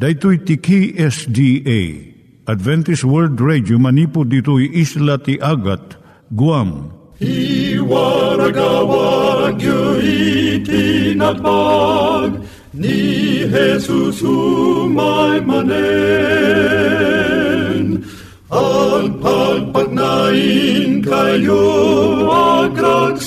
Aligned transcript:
Daitui 0.00 0.40
tiki 0.48 0.96
SDA 0.96 1.80
Adventist 2.48 3.04
World 3.04 3.36
Radio 3.36 3.76
manipud 3.76 4.32
ditui 4.32 4.72
isla 4.72 5.20
ti 5.20 5.36
Agat 5.36 6.00
Guam. 6.32 6.88
I 7.20 7.76
waragawag 7.84 9.60
itinatpag 10.00 11.28
ni 12.72 13.44
Jesus 13.44 14.24
umay 14.24 15.44
manen. 15.44 15.68
Ang 18.48 19.20
pagpagnain 19.20 21.04
kayo 21.04 21.64
agkansak 22.64 23.20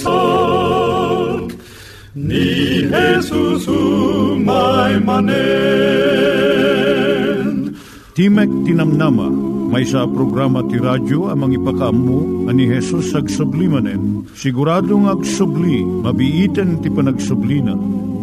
ni 2.17 2.52
Jesus 2.93 3.65
umay 3.65 5.01
manen. 5.01 5.33
Timek 8.13 8.45
Tinamnama, 8.61 9.33
may 9.73 9.81
sa 9.89 10.05
programa 10.05 10.61
ti 10.69 10.77
radyo 10.77 11.33
amang 11.33 11.57
ipakaammo 11.57 12.45
ani 12.45 12.69
Hesus 12.69 13.17
ag 13.17 13.25
sublimanen. 13.25 14.29
Siguradong 14.37 15.09
ag 15.09 15.25
subli, 15.25 15.81
mabiiten 15.81 16.77
ti 16.85 16.93
panagsublina. 16.93 17.73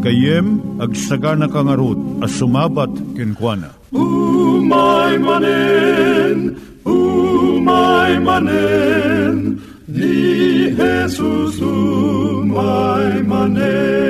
Kayem 0.07 0.63
ag 0.79 0.95
sagana 0.95 1.51
kangarot 1.51 1.99
as 2.23 2.31
sumabat 2.39 2.95
kenkwana. 3.19 3.75
Umay 3.91 5.19
manen, 5.19 6.55
umay 6.87 8.15
manen, 8.23 9.59
ni 9.91 10.71
Jesus 10.71 11.59
umay 11.59 13.27
manen. 13.27 14.10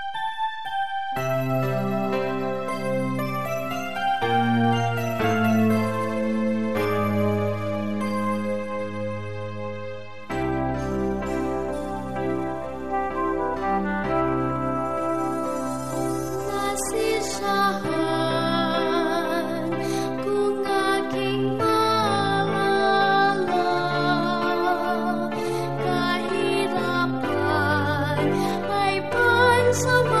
bersama 29.71 30.20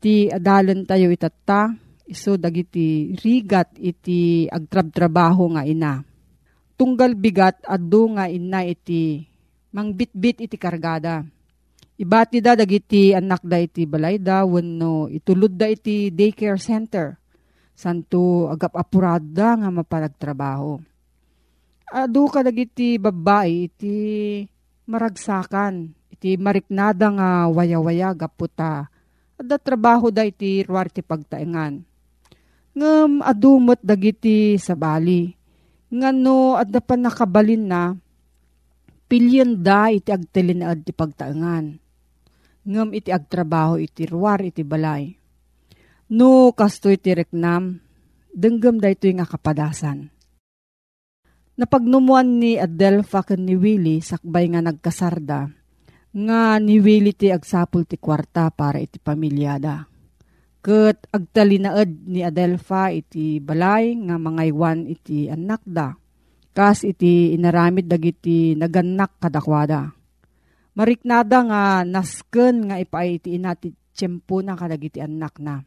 ti 0.00 0.32
adalan 0.32 0.88
tayo 0.88 1.12
itata, 1.12 1.76
iso 2.08 2.40
dagiti 2.40 3.12
rigat 3.20 3.76
iti 3.76 4.48
agtrab-trabaho 4.48 5.54
nga 5.54 5.62
ina. 5.68 6.00
Tunggal 6.74 7.12
bigat 7.12 7.60
addo 7.68 8.16
nga 8.16 8.24
ina 8.26 8.64
iti 8.64 9.20
mangbitbit 9.76 10.48
iti 10.48 10.56
kargada. 10.56 11.22
Ibati 12.00 12.40
da 12.40 12.56
dagiti 12.56 13.12
anak 13.12 13.44
da 13.44 13.60
iti 13.60 13.84
balay 13.84 14.16
da 14.16 14.48
wenno 14.48 15.12
itulod 15.12 15.52
da 15.52 15.68
iti 15.68 16.08
daycare 16.08 16.56
center. 16.56 17.20
Santo 17.76 18.48
agap 18.48 18.72
apurada 18.72 19.60
nga 19.60 19.68
mapalagtrabaho. 19.68 20.80
Adu 21.92 22.24
ka 22.32 22.40
dagiti 22.40 22.96
babae 22.96 23.68
iti 23.68 23.96
maragsakan 24.88 25.92
iti 26.08 26.40
mariknada 26.40 27.12
nga 27.12 27.28
waya-waya 27.52 28.16
gaputa 28.16 28.88
Ada 29.40 29.56
trabaho 29.56 30.12
da 30.12 30.28
iti 30.28 30.60
ruwar 30.60 30.92
ti 30.92 31.00
pagtaengan. 31.00 31.80
Ngam 32.76 33.24
adumot 33.24 33.80
dagiti 33.80 34.60
sa 34.60 34.76
bali. 34.76 35.32
Ngano 35.88 36.60
adda 36.60 36.84
pa 36.84 37.00
nakabalin 37.00 37.64
na 37.64 37.96
pilyan 39.08 39.64
da 39.64 39.88
iti 39.88 40.12
agtelinaad 40.12 40.84
ti 40.84 40.92
pagtaengan. 40.92 41.72
Ngam 42.68 42.88
iti 42.92 43.08
agtrabaho 43.08 43.80
iti 43.80 44.04
ruwar 44.04 44.44
iti 44.44 44.60
balay. 44.60 45.08
No 46.12 46.52
kasto 46.52 46.92
iti 46.92 47.16
reknam, 47.16 47.80
denggam 48.28 48.76
da 48.76 48.92
ito 48.92 49.08
nga 49.08 49.24
kapadasan. 49.24 50.12
Napagnumuan 51.56 52.36
ni 52.36 52.60
Adelpha 52.60 53.24
ken 53.24 53.48
ni 53.48 53.56
Willie 53.56 54.04
sakbay 54.04 54.52
nga 54.52 54.60
nagkasarda 54.60 55.59
nga 56.10 56.58
niwili 56.58 57.14
ti 57.14 57.30
agsapul 57.30 57.86
ti 57.86 57.94
kwarta 57.94 58.50
para 58.50 58.82
iti 58.82 58.98
pamilyada. 58.98 59.86
Kat 60.60 61.08
agtalinaad 61.08 62.04
ni 62.04 62.20
Adelfa 62.20 62.92
iti 62.92 63.40
balay 63.40 63.96
nga 63.96 64.20
mangaywan 64.20 64.84
iti 64.90 65.30
anak 65.30 65.62
da. 65.64 65.96
Kas 66.50 66.82
iti 66.84 67.32
inaramid 67.32 67.88
dagiti 67.88 68.58
naganak 68.58 69.16
kadakwada. 69.22 69.94
Mariknada 70.76 71.38
nga 71.46 71.62
nasken 71.86 72.68
nga 72.68 72.76
ipaay 72.76 73.22
iti 73.22 73.38
inati 73.38 73.72
tiyempo 73.94 74.42
na 74.42 74.58
kadagiti 74.58 75.00
anak 75.00 75.38
na. 75.40 75.62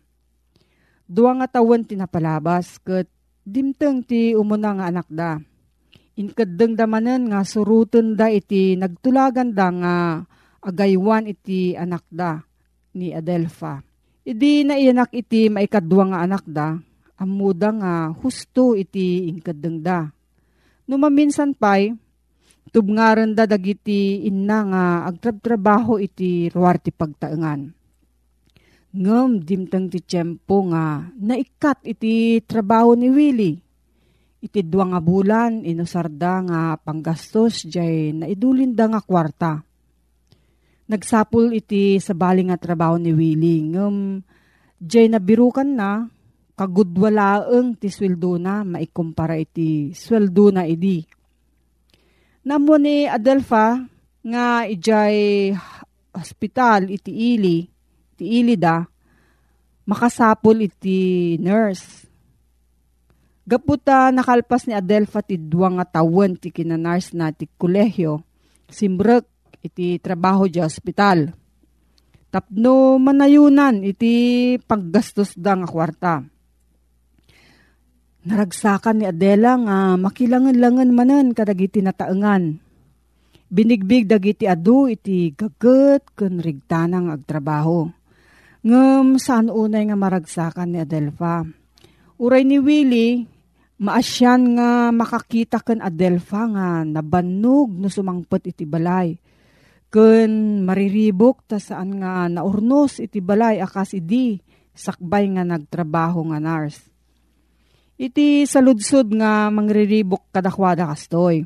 Dua 1.07 1.35
nga 1.39 1.47
tawen 1.49 1.87
tinapalabas 1.87 2.77
kat 2.83 3.07
dimteng 3.43 4.03
ti 4.05 4.35
umuna 4.35 4.77
nga 4.77 4.85
anak 4.91 5.07
da. 5.09 5.39
Inkadeng 6.13 6.77
damanen 6.77 7.33
nga 7.33 7.41
suruten 7.41 8.13
da 8.13 8.29
iti 8.29 8.77
nagtulagan 8.77 9.49
da 9.57 9.67
nga 9.73 9.95
agaywan 10.61 11.25
iti 11.25 11.73
anak 11.73 12.05
da 12.13 12.37
ni 12.93 13.09
Adelfa. 13.09 13.81
Idi 14.21 14.61
na 14.61 14.77
iyanak 14.77 15.09
iti 15.09 15.49
maikadwa 15.49 16.13
nga 16.13 16.19
anak 16.21 16.45
da, 16.45 16.77
amuda 17.17 17.69
nga 17.73 17.93
husto 18.13 18.77
iti 18.77 19.25
inkadeng 19.25 19.81
da. 19.81 20.07
Numaminsan 20.85 21.57
pa'y, 21.57 21.97
tubngaran 22.69 23.33
da 23.33 23.49
dagiti 23.49 24.23
inna 24.29 24.59
nga 24.69 24.83
agtrab-trabaho 25.09 25.97
iti 25.97 26.47
ruwar 26.53 26.77
ti 26.77 26.93
pagtaengan. 26.93 27.73
Ngam 28.93 29.41
dimtang 29.41 29.89
ti 29.89 29.97
tiyempo 29.97 30.69
nga 30.69 31.09
naikat 31.17 31.81
iti 31.89 32.37
trabaho 32.45 32.93
ni 32.93 33.09
Willie. 33.09 33.62
Iti 34.43 34.59
dua 34.59 34.91
nga 34.91 34.99
bulan 34.99 35.63
inusarda 35.63 36.43
nga 36.43 36.61
panggastos 36.75 37.63
jay 37.63 38.11
naidulinda 38.11 38.91
nga 38.91 38.99
kwarta 38.99 39.63
nagsapul 40.87 41.55
iti 41.55 41.97
sa 41.97 42.13
nga 42.13 42.57
trabaho 42.59 42.99
ni 42.99 43.11
Willie. 43.15 43.71
Um, 43.73 44.21
jay 44.77 45.07
nabirukan 45.07 45.67
na, 45.67 46.05
kagudwalaeng 46.53 47.79
ti 47.79 47.89
sweldo 47.89 48.37
na, 48.37 48.61
maikumpara 48.67 49.39
iti 49.39 49.95
sweldo 49.95 50.53
na 50.53 50.67
idi. 50.67 51.01
Namo 52.43 52.75
ni 52.75 53.07
Adelfa, 53.07 53.79
nga 54.23 54.67
ijay 54.67 55.51
hospital 56.13 56.91
iti 56.91 57.11
ili, 57.35 57.65
iti 58.15 58.25
ili 58.39 58.55
da, 58.59 58.83
makasapul 59.87 60.61
iti 60.63 61.35
nurse. 61.39 62.07
Gaputa 63.43 64.07
nakalpas 64.15 64.71
ni 64.71 64.73
Adelfa 64.73 65.19
ti 65.19 65.35
duwa 65.35 65.75
nga 65.75 65.99
tawen 65.99 66.39
ti 66.39 66.47
kinanars 66.47 67.11
na 67.11 67.35
ti 67.35 67.43
kolehyo. 67.59 68.23
Simbrek 68.71 69.27
iti 69.59 69.99
trabaho 69.99 70.47
di 70.47 70.63
hospital. 70.63 71.35
Tapno 72.31 72.95
manayunan 73.03 73.83
iti 73.83 74.55
paggastos 74.63 75.35
da 75.35 75.59
nga 75.59 75.67
kwarta. 75.67 76.13
Naragsakan 78.23 79.03
ni 79.03 79.05
Adela 79.11 79.59
nga 79.59 79.99
makilangan-langan 79.99 80.89
manan 80.95 81.35
kadagiti 81.35 81.83
nataengan. 81.83 82.63
Binigbig 83.51 84.07
dagiti 84.07 84.47
adu 84.47 84.87
iti 84.87 85.35
gaget 85.35 86.15
ken 86.15 86.39
rigtanang 86.39 87.11
agtrabaho. 87.11 87.91
Ngem 88.63 89.19
saan 89.19 89.51
unay 89.51 89.91
nga 89.91 89.99
maragsakan 89.99 90.71
ni 90.71 90.79
Adelfa. 90.79 91.43
Uray 92.15 92.47
ni 92.47 92.57
Willie, 92.63 93.27
maasyan 93.81 94.59
nga 94.59 94.93
makakita 94.93 95.63
ken 95.63 95.81
Adelfa 95.81 96.45
nga 96.49 96.67
nabannog 96.85 97.73
no 97.73 97.87
sumangpet 97.89 98.53
iti 98.53 98.65
balay 98.67 99.17
Kun 99.93 100.65
mariribok 100.65 101.45
ta 101.45 101.61
saan 101.61 102.01
nga 102.01 102.25
naurnos 102.25 102.97
iti 102.97 103.21
balay 103.21 103.61
akas 103.61 103.93
idi 103.93 104.41
sakbay 104.73 105.29
nga 105.37 105.45
nagtrabaho 105.45 106.33
nga 106.33 106.41
nars. 106.41 106.81
Iti 107.93 108.49
saludsod 108.49 109.13
nga 109.13 109.53
mangriribok 109.53 110.33
kadakwada 110.33 110.89
kastoy. 110.89 111.45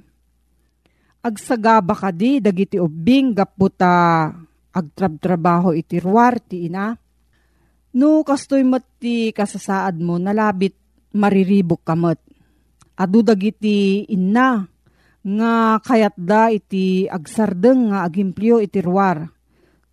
Agsagaba 1.20 1.92
ka 1.92 2.16
di 2.16 2.40
dagiti 2.40 2.80
ubing 2.80 3.36
gaputa 3.36 4.32
agtrab-trabaho 4.72 5.76
iti 5.76 6.00
ruwar 6.00 6.40
ti 6.40 6.72
ina. 6.72 6.96
No 8.00 8.24
kastoy 8.24 8.64
mati 8.64 9.36
kasasaad 9.36 10.00
mo 10.00 10.16
nalabit 10.16 10.87
mariribok 11.16 11.86
kamat. 11.86 12.20
Adu 12.98 13.22
dagiti 13.22 14.08
inna 14.10 14.66
nga 15.28 15.78
kayat 15.84 16.16
da 16.18 16.50
iti 16.50 17.06
agsardeng 17.06 17.92
nga 17.94 18.08
agimplyo 18.08 18.64
iti 18.64 18.80
ruwar. 18.82 19.28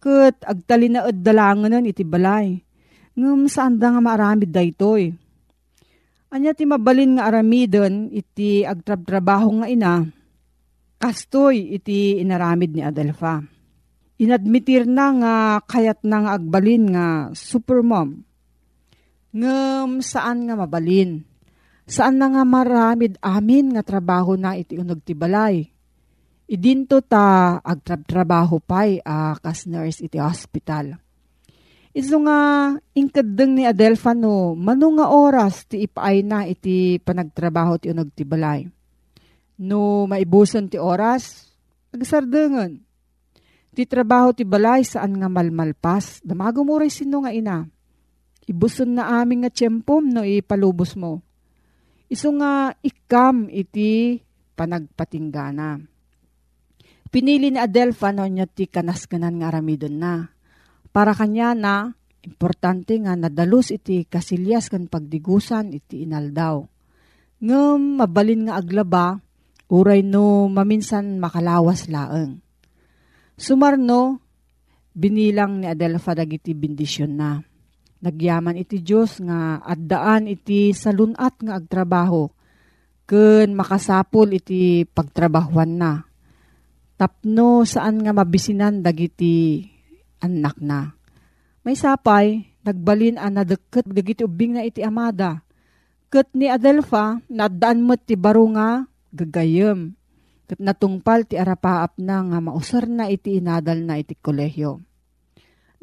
Kat 0.01 0.41
agtalinaad 0.41 1.21
dalanganan 1.21 1.89
iti 1.89 2.07
balay. 2.07 2.61
Ngam 3.15 3.47
saan 3.47 3.79
da 3.79 3.95
nga 3.95 4.03
maaramid 4.03 4.51
da 4.51 4.63
itoy. 4.65 5.13
Anya 6.35 6.51
ti 6.51 6.67
mabalin 6.67 7.15
nga 7.15 7.31
aramidon 7.31 8.11
iti 8.11 8.67
agtrab-trabaho 8.67 9.63
nga 9.63 9.67
ina. 9.71 10.03
Kastoy 10.99 11.77
iti 11.79 12.19
inaramid 12.19 12.75
ni 12.75 12.83
Adelfa. 12.83 13.39
Inadmitir 14.19 14.89
na 14.89 15.07
nga 15.15 15.35
kayat 15.63 16.03
na 16.03 16.27
nga 16.27 16.31
agbalin 16.35 16.91
nga 16.91 17.07
supermom. 17.31 18.34
Ngam 19.35 19.99
saan 19.99 20.47
nga 20.47 20.55
mabalin 20.55 21.35
Saan 21.85 22.17
na 22.17 22.33
nga 22.33 22.45
maramid 22.49 23.21
amin 23.21 23.77
nga 23.77 23.85
trabaho 23.85 24.41
na 24.41 24.57
iti 24.57 24.81
unog 24.81 25.05
ti 25.05 25.13
balay. 25.13 25.69
Idinto 26.49 27.05
ta 27.05 27.57
agtrab-trabaho 27.61 28.57
pay 28.61 29.01
uh, 29.05 29.37
kas 29.37 29.69
nurse 29.69 30.01
iti 30.01 30.17
hospital. 30.17 30.97
Iso 31.95 32.17
nga 32.25 32.73
inkadeng 32.97 33.55
ni 33.55 33.65
Adelfa 33.69 34.17
no, 34.17 34.57
mano 34.57 34.97
nga 34.97 35.13
oras 35.13 35.69
ti 35.69 35.85
ipaay 35.85 36.25
na 36.25 36.49
iti 36.49 36.99
panagtrabaho 37.05 37.79
ti 37.79 37.93
unog 37.93 38.11
ti 38.17 38.25
balay. 38.25 38.65
No 39.61 40.09
maibuson 40.09 40.67
ti 40.67 40.81
oras, 40.81 41.53
agsardengan. 41.93 42.81
Ti 43.77 43.83
trabaho 43.87 44.33
ti 44.33 44.43
balay 44.43 44.83
saan 44.83 45.21
nga 45.21 45.29
malmalpas, 45.29 46.25
damago 46.25 46.65
mo 46.65 46.81
sino 46.89 47.23
nga 47.23 47.31
ina. 47.31 47.74
Ibuson 48.45 48.97
na 49.01 49.21
aming 49.21 49.47
nga 49.47 49.53
tiyempom 49.53 50.05
no 50.05 50.21
ipalubos 50.21 50.95
mo 50.95 51.25
Iso 52.13 52.31
nga 52.37 52.77
ikam 52.85 53.49
iti 53.49 54.21
panagpatinggana. 54.55 55.81
Pinili 57.09 57.49
ni 57.51 57.59
Adelfa 57.59 58.13
no 58.13 58.29
niya 58.29 58.45
ti 58.45 58.69
kanaskanan 58.69 59.41
nga 59.41 59.49
aramidon 59.51 59.97
na. 59.99 60.29
Para 60.93 61.17
kanya 61.17 61.57
na 61.57 61.97
Importante 62.25 62.97
nga 62.97 63.13
nadalus 63.13 63.69
iti 63.69 64.09
kasilyas 64.09 64.73
kan 64.73 64.89
pagdigusan 64.89 65.77
iti 65.77 66.09
inaldaw. 66.09 66.65
Ngem 67.45 68.01
mabalin 68.01 68.49
nga 68.49 68.57
aglaba, 68.57 69.21
uray 69.69 70.01
no 70.01 70.49
maminsan 70.49 71.21
makalawas 71.21 71.93
laeng. 71.93 72.41
Sumarno, 73.37 74.25
binilang 74.97 75.61
ni 75.61 75.67
Adelfa 75.69 76.17
dagiti 76.17 76.57
bendisyon 76.57 77.13
na. 77.13 77.45
Nagyaman 78.05 78.61
iti 78.61 78.85
Diyos 78.85 79.17
nga 79.25 79.65
addaan 79.65 80.29
iti 80.29 80.77
salunat 80.77 81.41
nga 81.41 81.57
agtrabaho, 81.57 82.29
ken 83.09 83.57
makasapol 83.57 84.29
iti 84.37 84.85
pagtrabahuan 84.85 85.73
na. 85.81 86.05
Tapno 87.01 87.65
saan 87.65 88.05
nga 88.05 88.13
mabisinan 88.13 88.85
dagiti 88.85 89.65
anak 90.21 90.61
na 90.61 90.93
may 91.65 91.81
sapay, 91.81 92.45
nagbalin 92.61 93.17
ang 93.17 93.41
nadeket 93.41 93.89
dagiti 93.89 94.21
ubing 94.21 94.61
na 94.61 94.69
iti 94.69 94.85
amada. 94.85 95.41
Kat 96.13 96.29
ni 96.37 96.53
Adelfa, 96.53 97.25
nadaan 97.33 97.81
mo 97.81 97.97
ti 97.97 98.21
baro 98.21 98.45
nga 98.53 98.85
gagayem. 99.17 99.97
Kat 100.45 100.61
natungpal 100.61 101.25
ti 101.25 101.41
arapaap 101.41 101.97
na 101.97 102.21
nga 102.21 102.39
mausar 102.45 102.85
na 102.85 103.09
iti 103.09 103.41
inadal 103.41 103.81
na 103.81 103.97
iti 103.97 104.13
kolehyo. 104.13 104.85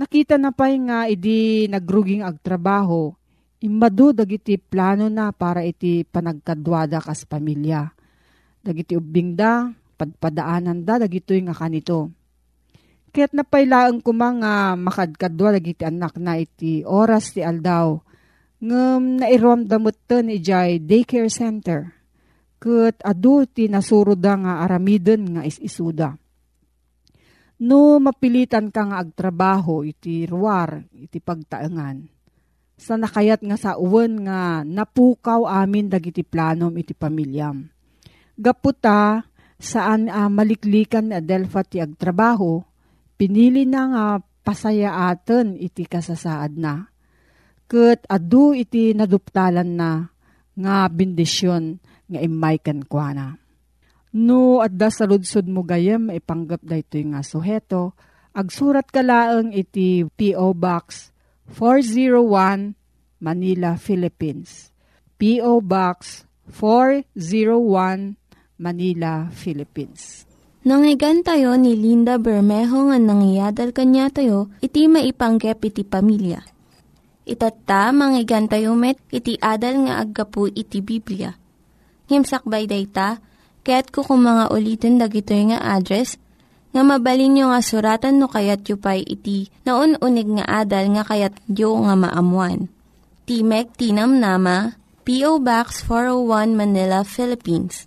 Nakita 0.01 0.41
na 0.41 0.49
pa'y 0.49 0.81
nga 0.89 1.05
idi 1.05 1.69
nagruging 1.69 2.25
agtrabaho, 2.25 3.13
imbado 3.61 4.09
dagiti 4.09 4.57
plano 4.57 5.05
na 5.13 5.29
para 5.29 5.61
iti 5.61 6.01
panagkadwada 6.01 6.97
kas 6.97 7.29
pamilya. 7.29 7.85
Dagiti 8.65 8.97
ubing 8.97 9.37
da, 9.37 9.69
padpadaanan 10.01 10.81
da, 10.81 10.97
dagitoy 10.97 11.45
nga 11.45 11.53
kanito 11.53 12.09
Kaya't 13.11 13.35
napailaan 13.35 13.99
ko 13.99 14.15
mga 14.15 14.79
makadkadwa 14.79 15.59
iti 15.59 15.83
anak 15.83 16.15
na 16.15 16.39
iti 16.39 16.79
oras 16.87 17.35
ti 17.35 17.43
aldaw. 17.43 17.99
Ngam 18.63 19.19
nairom 19.19 19.67
damot 19.67 19.99
ni 20.23 20.39
ijay 20.39 20.79
daycare 20.79 21.27
center. 21.27 21.91
Kat 22.55 22.95
adu 23.03 23.43
ti 23.43 23.67
nasuruda 23.67 24.39
nga 24.39 24.53
aramiden 24.63 25.35
nga 25.35 25.41
isisuda. 25.43 26.15
No 27.61 28.01
mapilitan 28.01 28.73
ka 28.73 28.89
nga 28.89 29.05
agtrabaho 29.05 29.85
iti 29.85 30.25
ruwar 30.25 30.81
iti 30.97 31.21
pagtaengan. 31.21 32.09
Sa 32.73 32.97
nakayat 32.97 33.45
nga 33.45 33.53
sa 33.53 33.77
uwan 33.77 34.25
nga 34.25 34.65
napukaw 34.65 35.45
amin 35.45 35.85
dagiti 35.85 36.25
planom 36.25 36.73
iti 36.73 36.97
pamilyam. 36.97 37.69
Gaputa 38.33 39.21
saan 39.61 40.09
uh, 40.09 40.25
maliklikan 40.25 41.13
ni 41.13 41.21
Adelfa 41.21 41.61
ti 41.61 41.77
agtrabaho, 41.77 42.65
pinili 43.13 43.69
na 43.69 43.81
nga 43.93 44.05
pasaya 44.41 45.13
aten 45.13 45.53
iti 45.53 45.85
kasasaad 45.85 46.57
na. 46.57 46.89
Kat 47.69 48.01
adu 48.09 48.57
iti 48.57 48.97
naduptalan 48.97 49.69
na 49.69 50.09
nga 50.57 50.89
bindisyon 50.89 51.77
nga 52.09 52.19
imay 52.19 52.57
kwa 52.89 53.13
na. 53.13 53.40
No, 54.11 54.59
at 54.59 54.75
da 54.75 54.91
sa 54.91 55.07
ludsod 55.07 55.47
mo 55.47 55.63
gayem, 55.63 56.11
ipanggap 56.11 56.59
da 56.67 56.75
ito 56.75 56.99
nga 56.99 57.23
suheto. 57.23 57.95
Agsurat 58.35 58.87
ka 58.87 58.99
laang 59.03 59.55
iti 59.55 60.03
P.O. 60.03 60.51
Box 60.55 61.11
401 61.55 62.75
Manila, 63.23 63.79
Philippines. 63.79 64.71
P.O. 65.15 65.63
Box 65.63 66.27
401 66.51 68.19
Manila, 68.59 69.31
Philippines. 69.31 70.27
Nangyigan 70.61 71.25
tayo 71.25 71.57
ni 71.57 71.73
Linda 71.73 72.21
Bermejo 72.21 72.91
nga 72.91 72.99
nangyadal 73.01 73.73
kanya 73.73 74.13
tayo, 74.13 74.53
iti 74.61 74.85
maipanggep 74.85 75.57
iti 75.65 75.81
pamilya. 75.81 76.43
Itatta, 77.25 77.89
manggigan 77.89 78.45
tayo 78.45 78.77
met, 78.77 78.99
iti 79.09 79.39
adal 79.41 79.87
nga 79.87 80.03
aggapu 80.03 80.51
iti 80.51 80.83
Biblia. 80.83 81.33
Ngimsakbay 82.11 82.69
day 82.69 82.85
ta, 82.85 83.17
kaya't 83.61 83.93
kukum 83.93 84.21
mga 84.25 84.49
ulitin 84.49 84.97
dagito 84.97 85.33
nga 85.33 85.61
address, 85.77 86.17
nga 86.71 86.81
mabalin 86.81 87.35
nyo 87.35 87.45
nga 87.51 87.61
suratan 87.61 88.17
no 88.17 88.31
kayat 88.31 88.63
yu 88.65 88.79
pa'y 88.79 89.03
iti 89.03 89.51
na 89.67 89.77
unig 89.81 90.27
nga 90.39 90.63
adal 90.63 90.87
nga 90.95 91.03
kayat 91.03 91.35
yu 91.51 91.69
nga 91.83 91.93
maamuan. 91.99 92.71
Timek 93.27 93.75
Tinam 93.77 94.17
Nama, 94.17 94.75
P.O. 95.05 95.39
Box 95.39 95.83
401 95.85 96.57
Manila, 96.57 97.03
Philippines. 97.05 97.85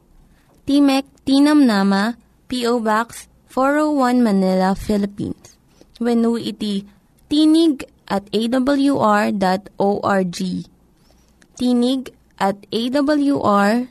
Timek 0.68 1.04
Tinam 1.26 1.64
Nama, 1.66 2.14
P.O. 2.46 2.80
Box 2.80 3.26
401 3.50 4.22
Manila, 4.22 4.74
Philippines. 4.74 5.54
When 6.02 6.26
iti 6.36 6.84
tinig 7.30 7.86
at 8.10 8.26
awr.org. 8.34 9.38
Tinig 11.54 12.02
at 12.38 12.58
awr.org. 12.74 13.86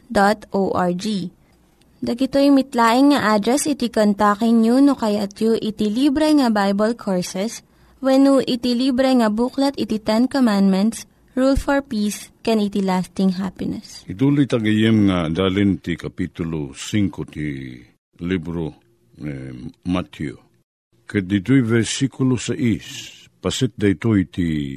Dagitoy 2.03 2.51
mitlaing 2.51 3.15
nga 3.15 3.31
address 3.31 3.63
iti 3.63 3.87
kontakin 3.87 4.59
nyo 4.59 4.83
no 4.83 4.91
kayat 4.91 5.39
yu 5.39 5.55
iti 5.55 5.87
libre 5.87 6.27
nga 6.35 6.51
Bible 6.51 6.99
Courses 6.99 7.63
when 8.03 8.27
iti 8.43 8.75
libre 8.75 9.07
nga 9.07 9.31
buklat 9.31 9.71
iti 9.79 10.03
Ten 10.03 10.27
Commandments, 10.27 11.07
Rule 11.31 11.55
for 11.55 11.79
Peace, 11.79 12.27
can 12.43 12.59
iti 12.59 12.83
lasting 12.83 13.39
happiness. 13.39 14.03
Ituloy 14.03 14.43
tagayem 14.51 15.07
nga 15.07 15.31
dalin 15.31 15.79
ti 15.79 15.95
Kapitulo 15.95 16.75
5 16.75 17.23
ti 17.31 17.79
libro 18.19 18.75
eh, 19.23 19.55
Matthew. 19.87 20.35
Kat 21.07 21.23
dito'y 21.23 21.63
versikulo 21.63 22.35
6, 22.35 23.39
pasit 23.39 23.79
da 23.79 23.87
ito 23.87 24.11
iti 24.19 24.75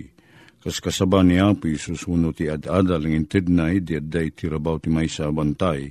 kaskasaba 0.62 1.26
ni 1.26 1.42
Apo 1.42 1.66
Isus 1.66 2.06
uno 2.06 2.30
ti 2.30 2.46
ad-adal 2.46 3.02
ng 3.10 3.18
inted 3.18 3.50
na 3.50 3.74
di 3.74 3.98
adda 3.98 4.22
iti 4.22 4.46
rabaw 4.46 4.78
ti 4.78 4.94
may 4.94 5.10
sa 5.10 5.26
bantay, 5.34 5.90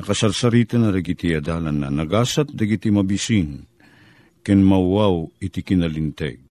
akasarsarita 0.00 0.78
na 0.80 0.90
dagiti 0.90 1.34
adalan 1.34 1.84
na 1.84 1.88
nagasat 1.90 2.50
dagiti 2.50 2.90
mabisin, 2.90 3.66
ken 4.42 4.60
mawaw 4.60 5.28
iti 5.40 5.62
kinalinteg, 5.62 6.42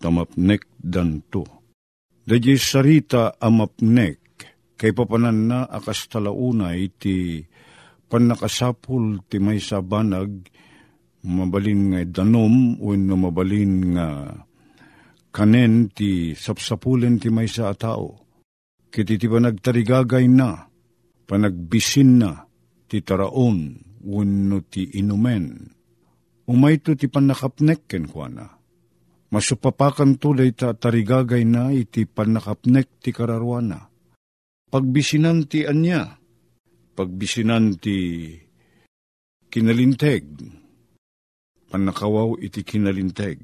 tamapnek 0.00 0.66
danto. 0.76 1.44
Dagiti 2.26 2.58
sarita 2.58 3.38
amapnek, 3.38 4.18
kay 4.76 4.92
papanan 4.92 5.48
na 5.48 5.58
akas 5.64 6.10
talauna 6.12 6.76
iti 6.76 7.40
panakasapul 8.06 9.24
ti 9.26 9.40
may 9.40 9.58
sabanag 9.58 10.52
mabalin 11.26 11.90
nga 11.90 12.22
danom 12.22 12.78
o 12.78 12.94
mabalin 12.94 13.72
nga 13.96 14.06
kanen 15.34 15.90
ti 15.92 16.32
sapsapulen 16.32 17.18
ti 17.18 17.28
may 17.28 17.50
sa 17.50 17.72
atao. 17.72 18.24
Kiti 18.88 19.20
ti 19.20 19.26
panagtarigagay 19.28 20.24
na, 20.30 20.64
panagbisin 21.28 22.10
na, 22.22 22.45
ti 22.86 23.02
taraon, 23.02 23.82
wenno 24.06 24.62
ti 24.62 24.86
inumen. 24.98 25.74
Umay 26.46 26.78
to 26.78 26.94
ti 26.94 27.10
panakapnek 27.10 27.90
ken 27.90 28.06
na. 28.30 28.46
Masupapakan 29.34 30.22
tulay 30.22 30.54
ta 30.54 30.78
tarigagay 30.78 31.42
na 31.42 31.74
iti 31.74 32.06
panakapnek 32.06 33.02
ti 33.02 33.10
kararwana. 33.10 33.90
Pagbisinan 34.70 35.50
ti 35.50 35.66
anya, 35.66 36.14
pagbisinan 36.94 37.74
ti 37.82 38.30
kinalinteg, 39.50 40.22
panakawaw 41.70 42.38
iti 42.38 42.62
kinalinteg. 42.62 43.38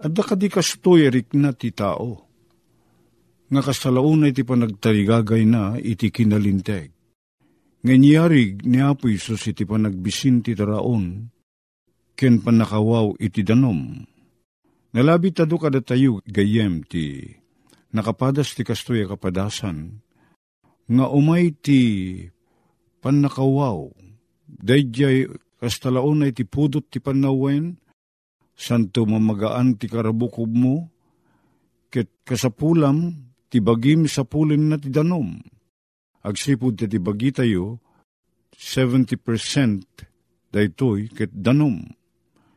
At 0.00 0.12
da 0.12 0.24
kadi 0.24 0.48
kastoy 0.52 1.08
erik 1.08 1.32
na 1.36 1.52
ti 1.56 1.72
tao, 1.72 2.28
nga 3.48 3.60
kasalauna 3.64 4.28
iti 4.28 4.44
panagtarigagay 4.44 5.44
na 5.48 5.80
iti 5.80 6.12
kinalinteg. 6.12 6.99
Nganyarig 7.80 8.68
ni 8.68 8.76
Apo 8.84 9.08
Isus 9.08 9.48
iti 9.48 9.64
panagbisin 9.64 10.44
ti 10.44 10.52
taraon, 10.52 11.32
ken 12.12 12.44
panakawaw 12.44 13.16
iti 13.16 13.40
danom. 13.40 14.04
Nalabi 14.92 15.32
tado 15.32 15.56
kada 15.56 15.80
tayo 15.80 16.20
gayem 16.28 16.84
ti 16.84 17.24
nakapadas 17.96 18.52
ti 18.52 18.68
kastoy 18.68 19.08
kapadasan, 19.08 19.96
nga 20.92 21.06
umay 21.08 21.56
ti 21.56 21.80
panakawaw, 23.00 23.88
dayjay 24.44 25.24
kastalaon 25.56 26.20
na 26.20 26.28
iti 26.28 26.44
pudot 26.44 26.84
ti 26.84 27.00
panawen, 27.00 27.80
santo 28.52 29.08
mamagaan 29.08 29.80
ti 29.80 29.88
karabukob 29.88 30.52
mo, 30.52 30.84
ket 31.88 32.12
kasapulam 32.28 33.24
ti 33.48 33.56
bagim 33.64 34.04
sa 34.04 34.28
pulim 34.28 34.68
na 34.68 34.76
ti 34.76 34.92
danom. 34.92 35.40
Agsipod 36.20 36.76
ti 36.76 36.98
bagi 37.00 37.32
tayo, 37.32 37.80
70% 38.52 40.52
daytoy 40.52 41.08
ket 41.12 41.32
danom. 41.32 41.80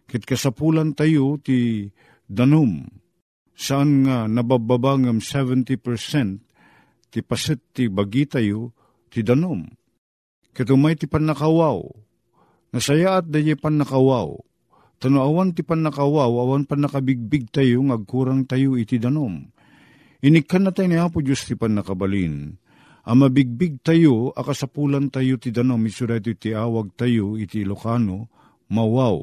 Ket 0.09 0.27
kasapulan 0.27 0.91
tayo 0.91 1.39
ti 1.39 1.87
danom. 2.27 2.83
Saan 3.53 4.03
nga 4.03 4.27
nabababangam 4.27 5.23
70% 5.23 5.79
ti 7.13 7.19
paset 7.23 7.61
ti 7.71 7.87
bagi 7.87 8.27
tayo, 8.27 8.75
ti 9.07 9.23
danom. 9.23 9.63
Katumay 10.53 10.99
ti 10.99 11.09
panakawaw, 11.09 11.81
nasaya 12.73 13.21
at 13.21 13.25
dahi 13.29 13.57
panakawaw, 13.57 14.37
Tano 15.03 15.19
awan 15.19 15.51
ti 15.51 15.67
pan 15.67 15.83
nakawaw, 15.83 16.31
awan 16.31 16.63
pan 16.63 16.79
nakabigbig 16.79 17.51
tayo, 17.51 17.83
ngagkurang 17.83 18.47
tayo 18.47 18.79
iti 18.79 19.03
danom. 19.03 19.51
Inikan 20.23 20.63
na 20.63 20.71
tayo 20.71 20.87
ni 20.87 20.95
Apo 20.95 21.19
Diyos 21.19 21.43
ti 21.43 21.59
pan 21.59 21.75
nakabalin. 23.03 23.09
Ang 23.09 23.17
mabigbig 23.19 23.83
tayo, 23.83 24.31
akasapulan 24.31 25.11
tayo 25.11 25.35
ti 25.35 25.51
danom, 25.51 25.83
isura 25.83 26.23
iti 26.23 26.55
awag 26.55 26.95
tayo 26.95 27.35
iti 27.35 27.67
Ilocano, 27.67 28.31
mawaw. 28.71 29.19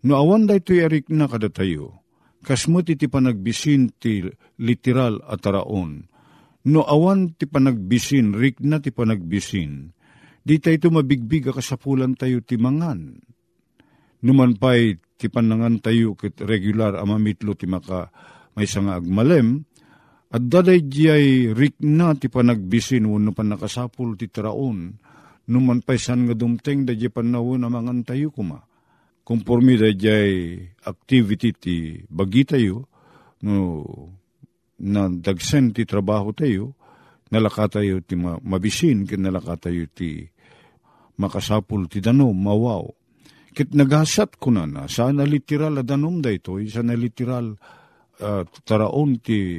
No 0.00 0.12
awan 0.16 0.48
da 0.48 0.56
ito 0.56 0.72
erik 0.74 1.06
na 1.12 1.28
kada 1.28 1.52
tayo. 1.52 2.02
Kasmut 2.42 2.88
iti 2.88 3.06
panagbisin 3.06 3.92
ti 4.00 4.24
literal 4.58 5.20
at 5.28 5.44
taraon. 5.44 6.08
No 6.64 6.82
awan 6.82 7.36
ti 7.36 7.44
panagbisin, 7.44 8.32
rik 8.32 8.64
na 8.64 8.80
ti 8.80 8.90
panagbisin. 8.90 9.92
Di 10.40 10.56
tayo 10.56 10.88
mabigbig 10.88 11.52
akasapulan 11.52 12.16
tayo 12.16 12.40
ti 12.40 12.56
mangan 12.56 13.20
numan 14.20 14.56
pa'y 14.56 15.00
ti 15.16 15.32
panangan 15.32 15.80
tayo 15.80 16.16
kit 16.16 16.40
regular 16.44 16.96
amamitlo 16.96 17.56
ti 17.56 17.64
maka 17.64 18.12
may 18.56 18.66
nga 18.66 18.98
agmalem, 18.98 19.64
at 20.30 20.42
daday 20.46 20.86
jay 20.86 21.50
rik 21.50 21.82
na 21.82 22.14
ti 22.14 22.30
panagbisin 22.30 23.06
wano 23.10 23.34
pa 23.34 23.42
nakasapul 23.42 24.14
ti 24.14 24.30
traon, 24.30 24.94
numan 25.50 25.82
pa'y 25.82 25.98
san 25.98 26.22
nga 26.26 26.38
dumteng 26.38 26.86
da 26.86 26.94
panawon 26.94 27.66
amangan 27.66 28.06
tayo 28.06 28.30
kuma. 28.30 28.62
Kumpormi 29.26 29.74
da 29.74 29.90
activity 30.86 31.50
ti 31.54 31.76
bagi 32.06 32.46
tayo, 32.46 32.86
no, 33.42 33.90
na 34.86 35.10
dagsen 35.10 35.74
ti 35.74 35.82
trabaho 35.82 36.30
tayo, 36.30 36.78
nalaka 37.34 37.78
tayo 37.78 37.98
ti 38.02 38.14
mabisin, 38.18 39.06
kin 39.06 39.26
nalaka 39.26 39.66
tayo 39.70 39.86
ti 39.90 40.22
makasapul 41.18 41.90
ti 41.90 41.98
dano, 41.98 42.30
mawaw 42.30 42.86
Kit 43.50 43.74
nagasat 43.74 44.38
ko 44.38 44.54
na 44.54 44.62
na, 44.62 44.86
sana 44.86 45.26
literal 45.26 45.82
adanom 45.82 46.22
da 46.22 46.30
ito, 46.30 46.54
sana 46.70 46.94
literal 46.94 47.58
uh, 48.22 48.46
taraon 48.62 49.18
ti 49.18 49.58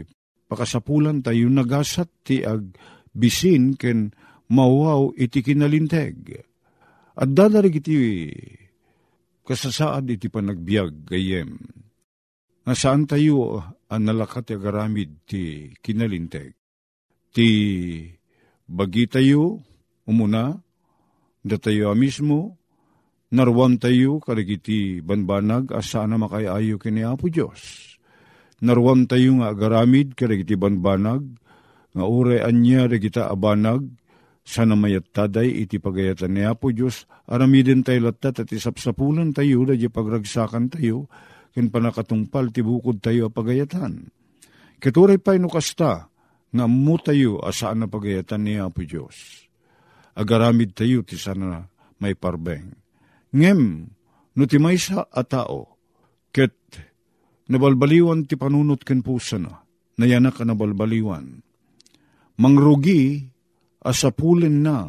pakasapulan 0.52 1.24
tayo 1.24 1.48
nagasat 1.48 2.12
ti 2.28 2.44
ag 2.44 2.76
bisin 3.16 3.80
ken 3.80 4.12
mawaw 4.52 5.16
iti 5.16 5.40
kinalinteg. 5.40 6.36
At 7.16 7.32
dadarig 7.32 7.80
iti 7.80 7.96
kasasaad 9.48 10.12
iti 10.12 10.28
panagbiag 10.28 11.08
gayem. 11.08 11.56
Nga 12.68 12.76
saan 12.76 13.08
tayo 13.08 13.64
ang 13.88 14.04
nalakat 14.04 14.52
ti 14.52 14.54
agaramid 14.60 15.24
ti 15.24 15.72
kinalinteg. 15.80 16.52
Ti 17.32 17.48
bagi 18.68 19.08
tayo 19.08 19.64
umuna, 20.04 20.52
da 21.40 21.56
tayo 21.56 21.96
mismo, 21.96 22.60
Narwan 23.32 23.80
tayo 23.80 24.20
karigiti 24.20 25.00
banbanag 25.00 25.72
asana 25.72 26.20
makayayo 26.20 26.76
kini 26.76 27.08
Apo 27.08 27.32
Diyos. 27.32 27.91
Narwan 28.62 29.10
tayo 29.10 29.42
nga 29.42 29.54
agaramid 29.54 30.14
karigiti 30.14 30.54
banbanag. 30.54 31.26
Nga 31.98 32.06
ure 32.06 32.38
anya 32.46 32.86
regita 32.86 33.28
abanag. 33.28 33.90
Sana 34.42 34.78
mayat 34.78 35.10
taday 35.14 35.66
iti 35.66 35.78
pagayatan 35.82 36.34
ni 36.34 36.46
Apo 36.46 36.70
Diyos. 36.70 37.10
Aramidin 37.30 37.82
tayo 37.82 38.10
latat 38.10 38.46
at 38.46 38.50
isapsapulan 38.50 39.34
tayo 39.34 39.66
da 39.66 39.74
pagragsakan 39.74 40.70
tayo. 40.70 41.10
Ken 41.52 41.74
panakatungpal 41.74 42.54
ti 42.54 42.62
bukod 42.62 43.02
tayo 43.02 43.34
pagayatan. 43.34 44.08
Keturay 44.82 45.18
pa 45.22 45.38
inukasta 45.38 46.10
nga 46.52 46.66
mo 46.66 46.96
tayo 47.02 47.42
asaan 47.42 47.86
na 47.86 47.88
pagayatan 47.90 48.42
ni 48.46 48.62
Apo 48.62 48.86
Diyos. 48.86 49.46
Agaramid 50.18 50.78
tayo 50.78 51.02
ti 51.02 51.18
sana 51.18 51.66
may 52.02 52.14
parbeng. 52.18 52.78
Ngem, 53.32 53.62
no 54.36 54.44
ti 54.44 54.58
maysa 54.60 55.08
a 55.08 55.24
tao, 55.24 55.80
ket 56.36 56.58
nabalbaliwan 57.52 58.24
ti 58.24 58.40
panunot 58.40 58.88
ken 58.88 59.04
pusa 59.04 59.36
na, 59.36 59.60
nayanak 60.00 60.40
ka 60.40 60.44
nabalbaliwan. 60.48 61.44
Mangrugi, 62.40 63.28
asapulin 63.84 64.64
na, 64.64 64.88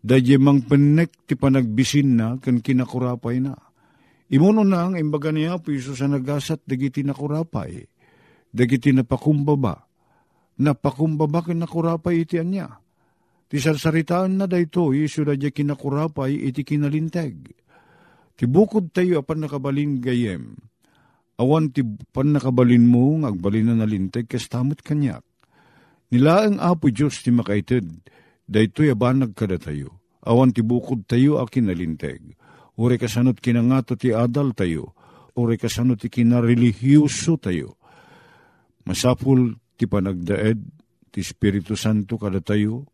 dadye 0.00 0.38
mang 0.38 0.62
penek 0.62 1.26
ti 1.26 1.34
panagbisin 1.34 2.14
na, 2.14 2.38
ken 2.38 2.62
kinakurapay 2.62 3.42
na. 3.42 3.58
Imuno 4.30 4.62
na 4.62 4.86
ang 4.86 4.94
imbaga 4.94 5.34
niya, 5.34 5.58
piso 5.58 5.98
sa 5.98 6.06
nagasat, 6.06 6.62
dagiti 6.62 7.02
nakurapay, 7.02 7.82
dagiti 8.54 8.94
napakumbaba, 8.94 9.90
napakumbaba 10.62 11.42
ken 11.42 11.62
nakurapay 11.62 12.22
iti 12.22 12.38
anya 12.38 12.86
Ti 13.46 13.62
sarsaritaan 13.62 14.42
na 14.42 14.46
dayto, 14.50 14.90
iso 14.90 15.22
da 15.22 15.38
kinakurapay 15.38 16.50
iti 16.50 16.66
kinalinteg. 16.66 17.54
Ti 18.34 18.44
bukod 18.50 18.90
tayo 18.90 19.22
apan 19.22 19.46
nakabalin 19.46 20.02
gayem. 20.02 20.58
Awan 21.36 21.68
ti 21.68 21.84
pan 21.84 22.32
nakabalin 22.32 22.88
mo, 22.88 23.20
agbalin 23.20 23.68
na 23.68 23.84
nalinteg, 23.84 24.24
kastamot 24.24 24.80
kanyak. 24.80 25.20
Nila 26.08 26.48
ang 26.48 26.56
apo 26.56 26.88
Diyos 26.88 27.20
ti 27.20 27.28
makaited, 27.28 27.84
daytoy 28.48 28.88
abanag 28.88 29.36
kada 29.36 29.60
tayo. 29.60 30.00
Awan 30.24 30.56
ti 30.56 30.64
bukod 30.64 31.04
tayo 31.04 31.36
a 31.38 31.44
kinalinteg. 31.44 32.34
Uri 32.80 32.96
kasanot 32.96 33.36
kinangato 33.40 34.00
ti 34.00 34.16
adal 34.16 34.56
tayo. 34.56 34.96
Uri 35.36 35.60
kasanot 35.60 36.00
ti 36.00 36.08
kinarelihiyoso 36.08 37.36
tayo. 37.36 37.76
Masapul 38.88 39.60
ti 39.76 39.84
panagdaed, 39.84 40.60
ti 41.12 41.18
Espiritu 41.20 41.76
Santo 41.76 42.16
kada 42.16 42.40
tayo, 42.40 42.88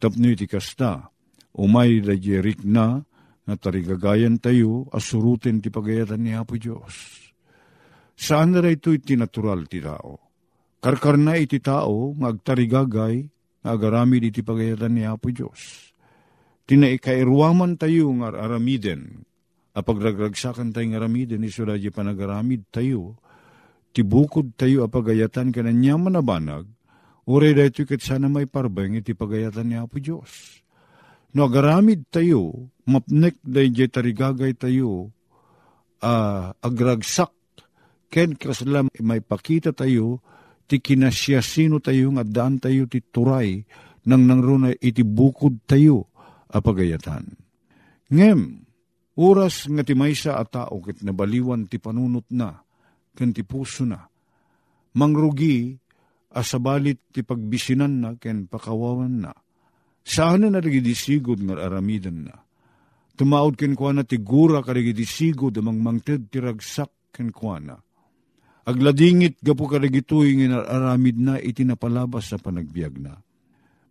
tapno 0.00 0.30
iti 0.32 0.48
kasta, 0.48 1.12
umay 1.52 2.00
da 2.00 2.16
na, 2.64 3.02
nga 3.44 3.54
tarigagayan 3.60 4.40
tayo, 4.40 4.88
asurutin 4.88 5.60
ti 5.60 5.68
pagayatan 5.68 6.20
ni 6.22 6.32
Apo 6.32 6.56
Diyos. 6.56 7.24
Saan 8.14 8.54
na 8.54 8.62
ito 8.70 8.94
iti 8.94 9.18
natural 9.18 9.66
ti 9.66 9.82
tao? 9.82 10.18
Karkar 10.78 11.18
na 11.18 11.34
iti 11.34 11.58
tao, 11.58 12.14
nga 12.14 12.30
agtarigagay, 12.30 13.16
nga 13.64 13.70
agaramid 13.74 14.30
iti 14.30 14.44
pagayatan 14.44 14.92
ni 14.94 15.02
Apo 15.08 15.32
Diyos. 15.32 15.90
Tinaikairwaman 16.64 17.76
tayo 17.80 18.12
nga 18.20 18.32
aramiden, 18.32 19.24
a 19.74 19.80
pagragragsakan 19.82 20.70
tayo 20.70 20.86
nga 20.92 20.98
aramiden, 21.02 21.42
isura 21.42 21.74
di 21.80 21.88
panagaramid 21.88 22.68
tayo, 22.70 23.18
tibukod 23.96 24.54
tayo 24.54 24.84
a 24.84 24.88
pagayatan 24.88 25.50
ka 25.50 25.64
na 25.64 25.72
niya 25.72 25.98
manabanag, 25.98 26.68
Ure 27.24 27.56
da 27.56 27.64
ito 27.64 27.88
kat 27.88 28.04
sana 28.04 28.28
may 28.28 28.44
parbeng 28.44 29.00
iti 29.00 29.16
pagayatan 29.16 29.64
ni 29.64 29.76
Apo 29.80 29.96
Diyos. 29.96 30.60
No 31.32 31.48
agaramid 31.48 32.12
tayo, 32.12 32.68
mapnek 32.84 33.40
da 33.40 33.64
iti 33.64 33.88
tarigagay 33.88 34.52
tayo, 34.52 35.08
uh, 36.04 36.52
agragsak, 36.60 37.32
ken 38.14 38.38
kraslam 38.38 38.94
may 39.02 39.18
pakita 39.18 39.74
tayo, 39.74 40.22
ti 40.70 40.78
kinasyasino 40.78 41.82
tayo 41.82 42.14
nga 42.14 42.22
daan 42.22 42.62
tayo 42.62 42.86
ti 42.86 43.02
turay, 43.02 43.66
nang 44.06 44.30
nangruna 44.30 44.70
iti 44.78 45.02
bukod 45.02 45.66
tayo, 45.66 46.14
apagayatan. 46.46 47.34
Ngem, 48.14 48.62
oras 49.18 49.66
nga 49.66 49.82
ti 49.82 49.98
maysa 49.98 50.38
a 50.38 50.46
tao 50.46 50.78
ket 50.78 51.02
nabaliwan 51.02 51.66
ti 51.66 51.82
panunot 51.82 52.30
na, 52.30 52.62
ken 53.18 53.34
ti 53.34 53.42
puso 53.42 53.82
na, 53.82 53.98
mangrugi 54.94 55.74
asabalit 56.30 57.10
ti 57.10 57.26
pagbisinan 57.26 57.94
na 57.98 58.10
ken 58.14 58.46
pakawawan 58.46 59.26
na. 59.26 59.32
Saan 60.06 60.46
na 60.46 60.54
nagidisigod 60.54 61.42
nga 61.42 61.66
aramidan 61.66 62.28
na. 62.30 62.34
Tumaod 63.18 63.58
ken 63.58 63.74
kwa 63.74 63.90
na 63.90 64.02
ti 64.06 64.22
gura 64.22 64.62
karigidisigod 64.62 65.58
amang 65.58 65.82
mangted 65.82 66.30
ti 66.30 66.38
ragsak 66.38 67.10
ken 67.10 67.34
kwa 67.34 67.58
na. 67.58 67.74
Agladingit 68.64 69.44
gapo 69.44 69.68
karigituy 69.68 70.40
nga 70.40 70.64
aramid 70.64 71.20
na 71.20 71.36
iti 71.36 71.68
napalabas 71.68 72.32
sa 72.32 72.40
panagbiag 72.40 72.96
na. 72.96 73.12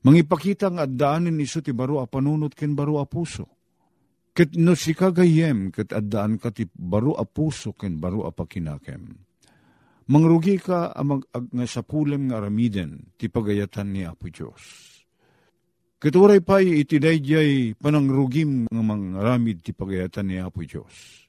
Mangipakita 0.03 0.73
nga 0.73 0.89
addaanin 0.89 1.39
iso 1.39 1.61
ti 1.61 1.71
baro 1.71 2.01
a 2.01 2.09
panunot 2.09 2.57
ken 2.57 2.73
baro 2.73 2.97
a 2.99 3.05
puso. 3.05 3.47
Ket 4.33 4.57
no 4.57 4.73
si 4.73 4.97
kagayem 4.97 5.69
ket 5.69 5.93
addaan 5.93 6.41
ka 6.41 6.49
ti 6.49 6.65
baro 6.65 7.13
a 7.13 7.23
puso 7.23 7.71
ken 7.77 8.01
baro 8.01 8.25
a 8.25 8.33
pakinakem 8.33 9.13
Mangrugi 10.03 10.59
ka 10.59 10.91
amag 10.91 11.23
ag, 11.31 11.47
nga 11.47 11.63
sapulem 11.63 12.27
nga 12.27 12.43
aramiden 12.43 13.15
ti 13.15 13.31
pagayatan 13.31 13.87
ni 13.87 14.03
Apo 14.03 14.27
Diyos. 14.27 14.91
Katuray 15.95 16.43
pa 16.43 16.59
iti 16.59 16.99
dayjay 16.99 17.79
panangrugim 17.79 18.67
nga 18.67 18.83
mangaramid 18.83 19.63
ti 19.63 19.71
pagayatan 19.71 20.27
ni 20.27 20.35
Apo 20.43 20.59
Diyos. 20.67 21.22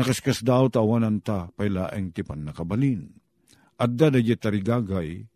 Nakaskas 0.00 0.40
daw 0.40 0.72
tawanan 0.72 1.20
ta 1.20 1.52
pailaeng 1.52 2.16
ti 2.16 2.24
pan 2.24 2.40
nakabalin. 2.40 3.04
Adda 3.76 4.16
dayjay 4.16 4.40
tarigagay, 4.40 5.28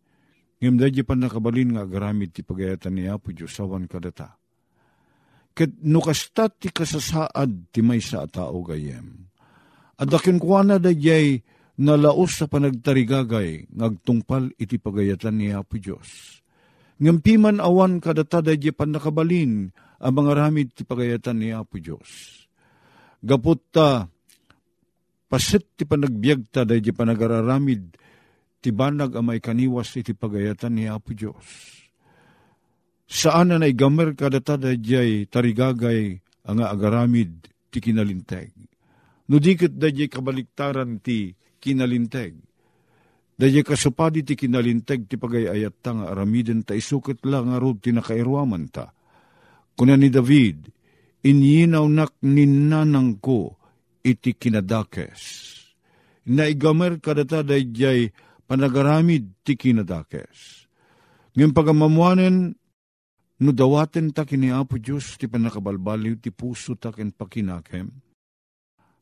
ngem 0.56 0.80
dayjay 0.80 1.04
pan 1.04 1.20
nakabalin 1.20 1.76
nga 1.76 1.84
agaramid 1.84 2.32
ti 2.32 2.40
pagayatan 2.40 2.96
ni 2.96 3.04
Apo 3.04 3.36
Diyos 3.36 3.52
sawan 3.52 3.84
kadata. 3.84 4.40
Ket 5.52 5.84
nukastat 5.84 6.64
ti 6.64 6.72
kasasaad 6.72 7.76
ti 7.76 7.84
may 7.84 8.00
sa 8.00 8.24
tao 8.24 8.64
gayem. 8.64 9.28
Adakin 10.00 10.40
kuana 10.40 10.80
dayjay 10.80 11.44
nalaos 11.84 12.40
sa 12.40 12.48
panagtarigagay, 12.48 13.68
ngagtungpal 13.68 14.48
iti 14.56 14.80
pagayatan 14.80 15.44
ni 15.44 15.52
Apo 15.52 15.76
Diyos. 15.76 16.40
Ngampiman 17.04 17.60
awan 17.60 18.00
kadatada 18.00 18.56
di 18.56 18.72
pan 18.72 18.96
nakabalin, 18.96 19.68
ang 20.00 20.14
mga 20.16 20.32
ramid 20.40 20.72
ti 20.72 20.88
pagayatan 20.88 21.36
ni 21.36 21.52
Apo 21.52 21.76
Diyos. 21.76 22.40
Gapot 23.20 23.60
ta, 23.68 24.08
pasit 25.28 25.64
ti 25.74 25.88
panagbiag 25.88 26.52
ta 26.52 26.62
day 26.62 26.80
di 26.80 26.92
panagararamid 26.92 27.96
ti 28.64 28.72
banag 28.72 29.12
amay 29.18 29.44
kaniwas 29.44 29.92
iti 29.96 30.16
pagayatan 30.16 30.72
ni 30.72 30.84
Apo 30.88 31.12
Diyos. 31.12 31.44
Saan 33.04 33.52
na 33.52 33.60
naigamer 33.60 34.16
kadata 34.16 34.56
day 34.56 34.80
jay 34.80 35.28
tarigagay 35.28 36.16
ang 36.48 36.64
agaramid 36.64 37.52
ti 37.68 37.78
kinalinteg. 37.84 38.52
No 39.28 39.36
dikit 39.36 39.76
day 39.76 40.08
kabaliktaran 40.08 41.00
ti 41.04 41.32
kinalinteg. 41.60 42.36
Day 43.34 43.66
kasupadi 43.66 44.22
ti 44.22 44.38
kinalinteg 44.38 45.10
ti 45.10 45.18
pagayayat 45.18 45.74
ta 45.82 45.90
nga 45.92 46.14
aramiden 46.14 46.62
ta 46.62 46.72
isukit 46.72 47.20
lang 47.26 47.50
nga 47.50 47.60
ti 47.82 47.90
nakairwaman 47.90 48.64
ta. 48.70 48.94
Kuna 49.74 49.98
ni 49.98 50.06
David, 50.06 50.70
inyinaw 51.26 51.84
nak 51.90 52.14
ninanang 52.22 53.18
ko 53.18 53.58
iti 54.04 54.36
kinadakes. 54.36 55.20
Naigamer 56.28 57.00
kadata 57.00 57.40
dayjay 57.40 58.12
panagaramid 58.44 59.40
ti 59.40 59.56
kinadakes. 59.56 60.68
Ngayon 61.34 61.56
pagamamuanen, 61.56 62.36
no 63.42 63.50
dawaten 63.50 64.14
ta 64.14 64.22
kini 64.22 64.52
Apo 64.52 64.78
Diyos 64.78 65.18
ti 65.18 65.26
panakabalbaliw 65.26 66.20
ti 66.20 66.30
puso 66.30 66.76
ta 66.76 66.92
ken 66.92 67.10
pakinakem. 67.16 67.90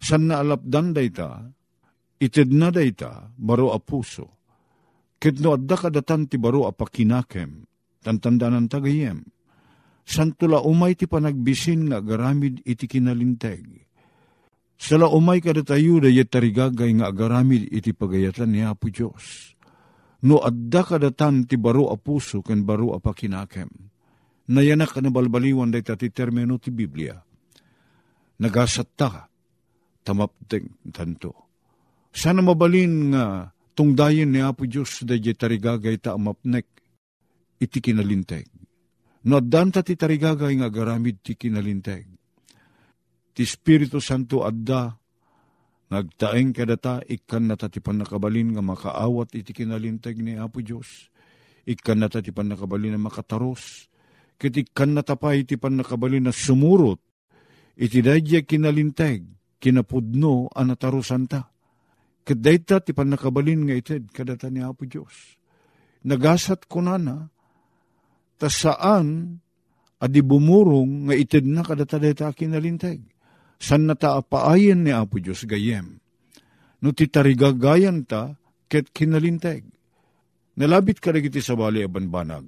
San 0.03 0.31
na 0.31 0.41
alapdan 0.41 0.97
day 0.97 1.13
ta, 1.13 1.45
ited 2.19 2.51
na 2.55 2.73
day 2.73 2.95
ta, 2.97 3.29
baro 3.37 3.75
a 3.75 3.79
puso. 3.83 4.41
Ket 5.21 5.39
no 5.39 5.55
adda 5.55 5.79
kadatan 5.79 6.27
ti 6.27 6.41
baro 6.41 6.67
a 6.67 6.73
pakinakem, 6.75 7.63
tantandanan 8.03 8.67
tagayem. 8.67 9.23
San 10.03 10.35
tula 10.35 10.59
umay 10.67 10.99
ti 10.99 11.07
panagbisin 11.07 11.87
nga 11.87 12.03
garamid 12.03 12.59
iti 12.67 12.91
kinalinteg 12.91 13.92
Sala 14.83 15.07
umay 15.07 15.39
kada 15.39 15.63
tayo 15.63 16.03
da 16.03 16.11
yet 16.11 16.35
tarigagay 16.35 16.91
nga 16.99 17.15
agaramid 17.15 17.71
iti 17.71 17.95
pagayatan 17.95 18.51
ni 18.51 18.67
Apo 18.67 18.91
Diyos. 18.91 19.55
No 20.27 20.43
adda 20.43 20.83
kadatan 20.83 21.47
ti 21.47 21.55
baro 21.55 21.87
a 21.87 21.95
puso 21.95 22.43
ken 22.43 22.67
baro 22.67 22.91
a 22.91 22.99
pakinakem. 22.99 23.71
Nayanak 24.51 24.91
ka 24.91 24.99
na 24.99 25.15
balbaliwan 25.15 25.71
day 25.71 25.87
ti 25.87 26.11
termino 26.11 26.59
ti 26.59 26.75
Biblia. 26.75 27.15
Nagasat 28.43 28.91
ta, 28.99 29.31
tamapteng 30.03 30.91
tanto. 30.91 31.31
Sana 32.11 32.43
mabalin 32.43 33.15
nga 33.15 33.55
tungdayin 33.79 34.35
ni 34.35 34.43
Apo 34.43 34.67
Diyos 34.67 35.07
da 35.07 35.15
yet 35.15 35.39
tarigagay 35.39 36.03
ta 36.03 36.19
amapnek 36.19 36.67
iti 37.63 37.79
kinalinteg. 37.79 38.51
No 39.31 39.39
addan 39.39 39.71
ti 39.71 39.95
tarigagay 39.95 40.59
nga 40.59 40.67
agaramid 40.67 41.23
ti 41.23 41.39
kinalinteg 41.39 42.22
ti 43.33 43.49
Espiritu 43.49 43.99
Santo 43.99 44.45
adda, 44.45 44.93
nagtaeng 45.89 46.53
kadata, 46.53 47.01
ikan 47.05 47.49
na 47.49 47.57
tatipan 47.57 48.01
nakabalin 48.01 48.57
nga 48.57 48.65
makaawat 48.65 49.37
iti 49.37 49.53
kinalintag 49.53 50.21
ni 50.21 50.37
Apo 50.37 50.61
Diyos. 50.61 51.09
Ikan 51.69 52.01
na 52.01 52.09
tatipan 52.09 52.53
nakabalin 52.53 52.97
na 52.97 53.01
makataros. 53.01 53.89
Kit 54.41 54.57
ikan 54.57 54.97
na 54.97 55.05
tapay 55.05 55.45
iti 55.45 55.61
pan 55.61 55.77
nakabalin 55.77 56.29
na 56.29 56.33
sumurot. 56.33 56.99
Iti 57.77 58.05
dadya 58.05 58.45
kinalintag, 58.45 59.25
kinapudno 59.61 60.53
anatarosan 60.53 61.25
ta. 61.29 61.53
Kit 62.25 62.41
dayta 62.41 62.81
ti 62.81 62.97
pan 62.97 63.13
nakabalin 63.13 63.69
nga 63.69 63.75
ited 63.77 64.13
kadata 64.13 64.49
ni 64.49 64.65
Apo 64.65 64.89
Diyos. 64.89 65.37
Nagasat 66.03 66.67
ko 66.67 66.83
na 66.83 66.99
na, 66.99 67.17
ta 68.35 68.51
saan 68.51 69.39
adi 70.03 70.19
bumurong 70.19 71.07
nga 71.07 71.15
ited 71.15 71.47
na 71.47 71.63
kadata 71.63 72.03
dayta 72.03 72.35
kinalintag 72.35 73.12
san 73.63 73.87
nataapaayan 73.87 74.83
ni 74.83 74.91
Apo 74.91 75.23
Diyos 75.23 75.47
gayem. 75.47 76.03
No 76.83 76.91
titarigagayan 76.91 78.03
ta, 78.03 78.35
ket 78.67 78.91
kinalinteg. 78.91 79.63
Nalabit 80.59 80.99
ka 80.99 81.15
iti 81.15 81.39
sa 81.39 81.55
bali 81.55 81.87
abanbanag, 81.87 82.45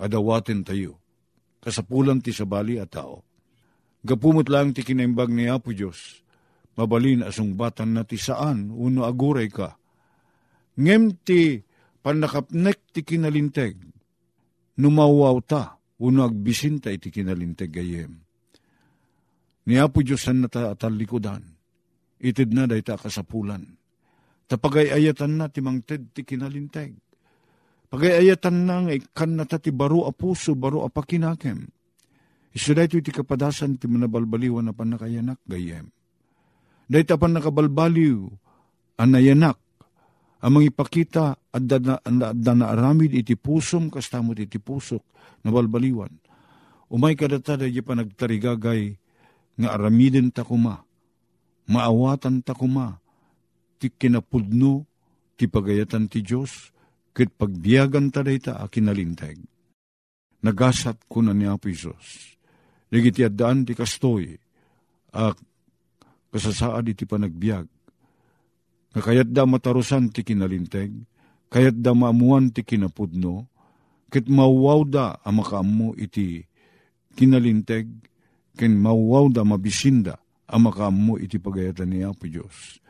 adawatin 0.00 0.64
tayo, 0.64 0.96
kasapulan 1.60 2.24
ti 2.24 2.32
sa 2.32 2.48
bali 2.48 2.80
at 2.80 2.96
tao. 2.96 3.20
Gapumot 4.00 4.48
lang 4.48 4.72
ti 4.72 4.80
kinaimbag 4.80 5.28
ni 5.28 5.46
Apo 5.46 5.76
Diyos, 5.76 6.24
mabalin 6.74 7.22
asong 7.22 7.52
batan 7.54 7.92
na 7.92 8.02
ti 8.08 8.16
saan, 8.16 8.72
uno 8.72 9.04
aguray 9.04 9.52
ka. 9.52 9.76
Ngem 10.80 11.20
ti 11.22 11.60
panakapnek 12.00 12.96
ti 12.96 13.04
kinalinteg, 13.04 13.76
numawaw 14.80 15.36
ta, 15.44 15.78
uno 16.02 16.24
agbisinta 16.26 16.90
iti 16.90 17.12
kinalinteg 17.12 17.70
gayem 17.70 18.25
Ni 19.66 19.82
Apo 19.82 19.98
Diyos 20.00 20.22
san 20.22 20.46
na 20.46 20.48
talikodan. 20.48 21.42
Itid 22.22 22.54
na 22.54 22.70
day 22.70 22.80
ta 22.86 22.94
kasapulan. 22.94 23.66
Tapagayayatan 24.46 25.42
na 25.42 25.50
ti 25.50 25.58
mangted 25.58 26.14
ti 26.14 26.22
kinalinteg. 26.22 26.94
Pagayayatan 27.90 28.56
na 28.62 28.86
nga 28.86 28.92
ikan 28.94 29.34
na 29.34 29.44
ta 29.44 29.58
ti 29.58 29.74
baro 29.74 30.06
a 30.06 30.14
puso, 30.14 30.54
baro 30.54 30.86
a 30.86 30.88
pakinakem. 30.88 31.66
Iso 32.54 32.72
da 32.72 32.86
iti 32.86 33.10
kapadasan 33.10 33.76
ti 33.76 33.90
manabalbaliwan 33.90 34.70
na 34.70 34.72
panakayanak 34.72 35.42
gayem. 35.44 35.90
Day 36.86 37.02
ta 37.02 37.18
pan 37.18 37.34
nakabalbaliw, 37.34 38.22
anayanak, 39.02 39.58
ang 40.46 40.52
mga 40.62 40.70
ipakita 40.70 41.24
at 41.50 41.62
aramid 41.66 43.10
iti 43.18 43.34
pusom 43.34 43.90
kastamot 43.90 44.38
iti 44.38 44.62
pusok 44.62 45.02
na 45.42 45.50
balbaliwan. 45.50 46.14
Umay 46.86 47.18
kadata 47.18 47.58
da 47.58 47.66
pa 47.66 47.98
nagtarigagay 47.98 48.94
nga 49.56 49.68
aramiden 49.72 50.30
ta 50.32 50.44
kuma, 50.44 50.84
maawatan 51.68 52.44
ta 52.44 52.52
kuma, 52.52 53.00
ti 53.80 53.92
kinapudno, 53.92 54.84
ti 55.36 55.48
pagayatan 55.48 56.08
ti 56.08 56.24
Diyos, 56.24 56.72
kit 57.16 57.32
pagbiyagan 57.32 58.12
ta 58.12 58.20
dayta 58.20 58.60
a 58.60 58.68
kinalinteg. 58.68 59.40
Nagasat 60.44 61.08
ko 61.08 61.24
na 61.24 61.32
ni 61.32 61.48
Apo 61.48 61.72
Isos. 61.72 62.36
Nagiti 62.92 63.24
addaan 63.24 63.64
ti 63.64 63.72
kastoy, 63.72 64.36
a 65.16 65.32
kasasaad 66.30 66.92
iti 66.92 67.08
panagbiag. 67.08 67.66
Kakayat 68.92 69.28
da 69.32 69.48
matarusan 69.48 70.12
ti 70.12 70.24
kinalinteg, 70.24 70.92
kayat 71.48 71.80
da 71.80 71.96
maamuan 71.96 72.52
ti 72.52 72.64
kinapudno, 72.64 73.48
kit 74.12 74.28
mawaw 74.28 74.84
da 74.84 75.16
ang 75.24 75.40
makaamu 75.40 75.96
iti 75.96 76.44
kinalinteg, 77.16 77.88
ken 78.56 78.80
mawaw 78.80 79.28
da 79.28 79.44
mabisinda 79.44 80.16
ang 80.48 80.72
makamu 80.72 81.20
iti 81.20 81.36
pagayatan 81.36 81.92
ni 81.92 82.00
Apo 82.00 82.24
Diyos. 82.24 82.80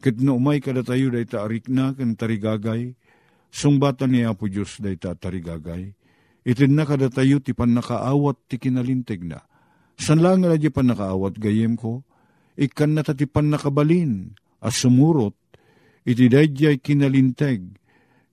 Ket 0.00 0.16
no 0.24 0.40
umay 0.40 0.64
kada 0.64 0.80
tayo 0.80 1.12
day 1.12 1.28
ta 1.28 1.44
arik 1.44 1.68
na 1.68 1.92
ken 1.92 2.16
tarigagay, 2.16 2.96
sungbatan 3.52 4.16
ni 4.16 4.24
Apo 4.24 4.48
Diyos 4.48 4.80
day 4.80 4.96
ta 4.96 5.12
tarigagay, 5.12 5.92
itin 6.48 6.72
na 6.72 6.88
kada 6.88 7.12
tayo 7.12 7.36
ti 7.44 7.52
pan 7.52 7.76
nakaawat 7.76 8.48
ti 8.48 8.56
kinalinteg 8.56 9.28
na. 9.28 9.44
San 10.00 10.24
lang 10.24 10.40
nga 10.40 10.56
di 10.56 10.72
pan 10.72 10.88
nakaawat 10.88 11.36
gayem 11.36 11.76
ko, 11.76 12.00
ikan 12.56 12.96
na 12.96 13.04
ti 13.04 13.28
pan 13.28 13.52
nakabalin, 13.52 14.32
as 14.64 14.80
sumurot, 14.80 15.36
iti 16.08 16.32
dadyay 16.32 16.80
kinalinteg, 16.80 17.76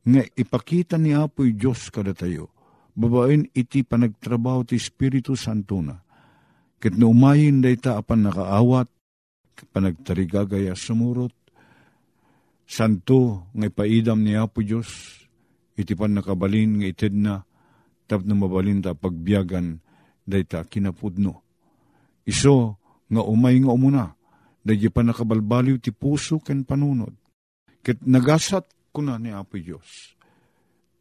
nga 0.08 0.24
ipakita 0.40 0.96
ni 0.96 1.12
Apo 1.12 1.44
Diyos 1.44 1.92
kada 1.92 2.16
tayo, 2.16 2.56
babaen 2.96 3.52
iti 3.52 3.84
panagtrabaho 3.84 4.64
ti 4.64 4.80
Espiritu 4.80 5.36
Santo 5.36 5.84
na 5.84 6.07
Ket 6.78 6.94
no 6.94 7.10
umayin 7.10 7.66
day 7.66 7.74
ta 7.74 7.98
apan 7.98 8.30
nakaawat, 8.30 8.86
panagtarigagaya 9.74 10.78
sumurot, 10.78 11.34
santo 12.70 13.50
nga 13.56 13.66
ipaidam 13.66 14.22
ni 14.22 14.38
Apo 14.38 14.62
Diyos, 14.62 15.24
iti 15.74 15.98
pan 15.98 16.14
nakabalin 16.14 16.78
nga 16.78 16.88
ited 16.90 17.18
na, 17.18 17.42
tap 18.06 18.22
na 18.22 18.38
mabalin 18.38 18.86
ta 18.86 18.94
pagbiyagan, 18.94 19.82
day 20.22 20.46
ta 20.46 20.62
kinapudno. 20.62 21.42
Iso 22.28 22.78
nga 23.10 23.26
umay 23.26 23.58
nga 23.58 23.74
umuna, 23.74 24.06
day 24.62 24.78
pa 24.94 25.02
nakabalbaliw 25.02 25.82
ti 25.82 25.90
puso 25.90 26.38
ken 26.44 26.62
panunod. 26.62 27.16
Ket 27.82 28.06
nagasat 28.06 28.70
ko 28.94 29.02
na 29.02 29.18
ni 29.18 29.34
Apo 29.34 29.58
Diyos. 29.58 30.14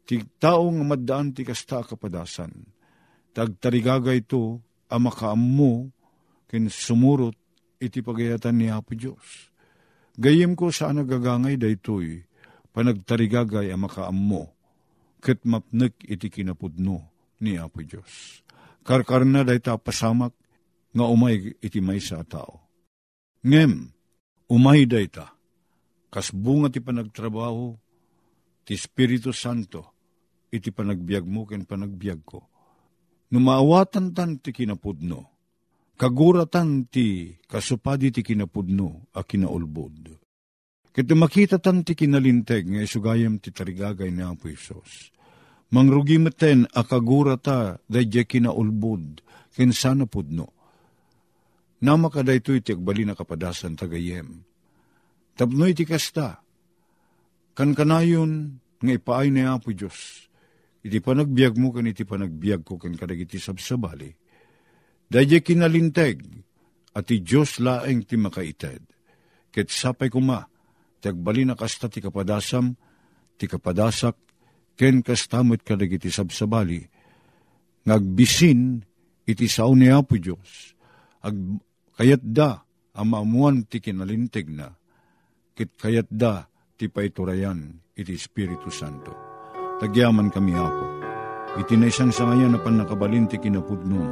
Ti 0.07 0.23
tao 0.41 0.71
nga 0.73 0.85
maddaan 0.87 1.35
ti 1.35 1.45
kasta 1.45 1.83
kapadasan, 1.83 2.49
tagtarigagay 3.35 4.25
to, 4.25 4.63
amakaammo 4.87 5.91
ken 6.47 6.71
sumurot 6.71 7.35
iti 7.77 7.99
pagayatan 8.01 8.55
ni 8.57 8.67
Apo 8.71 8.95
Diyos. 8.95 9.51
Gayem 10.17 10.57
ko 10.57 10.73
sa 10.73 10.89
nagagangay 10.89 11.61
daytoy, 11.61 12.25
panagtarigagay 12.73 13.69
amakaammo, 13.69 14.49
ket 15.21 15.45
mapnek 15.45 16.01
iti 16.07 16.31
kinapudno 16.31 17.05
ni 17.43 17.59
Apo 17.59 17.83
Diyos. 17.85 18.41
Karkarna 18.81 19.43
dayta 19.43 19.77
pasamak, 19.77 20.33
nga 20.95 21.05
umay 21.05 21.53
iti 21.61 21.77
may 21.83 22.01
sa 22.01 22.23
tao. 22.25 22.63
Ngem, 23.45 23.93
umay 24.49 24.89
dayta, 24.89 25.29
kas 26.09 26.33
bunga 26.33 26.73
ti 26.73 26.81
panagtrabaho, 26.81 27.77
ti 28.65 28.73
Espiritu 28.73 29.29
Santo, 29.35 29.93
iti 30.49 30.73
panagbiag 30.73 31.27
mo 31.27 31.45
ken 31.45 31.67
panagbiag 31.67 32.23
ko 32.23 32.56
Numaawatan 33.27 34.15
tan 34.15 34.39
ti 34.39 34.55
kinapudno, 34.55 35.19
kaguratan 35.99 36.87
ti 36.87 37.35
kasupadi 37.43 38.07
ti 38.15 38.21
kinapudno 38.23 39.11
a 39.11 39.19
kinaulbod. 39.27 40.15
Kito 40.95 41.13
makita 41.13 41.59
tan 41.59 41.83
ti 41.83 41.93
kinalinteg 41.93 42.71
nga 42.71 42.81
isugayam 42.81 43.37
ti 43.37 43.51
tarigagay 43.51 44.09
ni 44.09 44.23
Apo 44.23 44.47
Isos. 44.47 45.13
Mangrugi 45.69 46.15
maten 46.17 46.65
akagura 46.71 47.35
ta 47.35 47.77
dadya 47.91 48.23
kinaulbud 48.23 49.21
ken 49.53 49.75
sana 49.75 50.07
pudno. 50.07 50.47
Nama 51.83 52.07
kada 52.09 52.33
ito 52.33 52.55
iti 52.55 52.73
agbali 52.73 53.05
na 53.05 53.13
kapadasan 53.13 53.77
tagayem. 53.77 54.41
Tapno 55.37 55.67
iti 55.69 55.85
kasta. 55.85 56.41
Kan 57.53 57.75
kanayon 57.75 58.57
nga 58.81 58.93
ipaay 58.95 59.29
ni 59.29 59.43
Apo 59.45 59.69
Diyos. 59.75 60.26
Iti 60.87 61.03
panagbiag 61.03 61.59
mo 61.59 61.75
kan 61.75 61.83
iti 61.83 62.07
panagbiag 62.07 62.63
ko 62.63 62.79
kan 62.79 62.95
kadagiti 62.95 63.35
sabsabali. 63.35 64.07
Dadya 65.11 65.43
kinalinteg 65.43 66.23
at 66.95 67.11
ti 67.11 67.19
Diyos 67.19 67.59
laeng 67.59 68.07
ti 68.07 68.15
makaited. 68.15 68.87
Ket 69.51 69.67
sapay 69.67 70.07
kuma, 70.07 70.47
tagbali 71.03 71.43
na 71.43 71.59
kasta 71.59 71.91
ti 71.91 71.99
kapadasam, 71.99 72.71
ti 73.35 73.51
kapadasak, 73.51 74.15
ken 74.79 75.03
kastamot 75.03 75.67
kadagiti 75.67 76.07
sabsabali, 76.07 76.79
ngagbisin 77.83 78.79
iti 79.27 79.47
sao 79.51 79.75
ni 79.75 79.91
Apo 79.91 80.15
Diyos, 80.15 80.71
ag 81.19 81.35
kayat 81.99 82.23
da 82.23 82.63
ang 82.95 83.11
maamuan 83.11 83.67
ti 83.67 83.83
kinalinteg 83.83 84.47
na, 84.55 84.71
kit 85.51 85.75
kayat 85.75 86.07
da 86.07 86.47
ti 86.79 86.87
paiturayan 86.87 87.75
iti 87.91 88.15
Espiritu 88.15 88.71
Santo. 88.71 89.26
Tagyaman 89.77 90.33
kami 90.33 90.57
Apo, 90.57 90.85
iti 91.61 91.77
naisang 91.77 92.09
sa 92.09 92.25
ngayon 92.25 92.57
na 92.57 92.59
panakabalin 92.65 93.29
ti 93.29 93.37
kinapudnong, 93.37 94.09